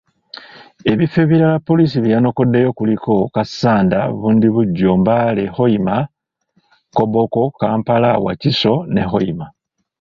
Ebifo 0.91 1.17
ebirala 1.25 1.57
poliisi 1.67 1.97
bye 1.99 2.13
yanokoddeyo 2.15 2.69
kuliko; 2.77 3.13
Kassanda, 3.35 3.99
Bundibugyo, 4.19 4.91
Mbale, 5.01 5.43
Hoima, 5.55 5.95
Koboko, 6.95 7.41
Kampala, 7.59 8.11
Wakiso 8.25 8.73
ne 8.93 9.01
Hoima. 9.11 9.45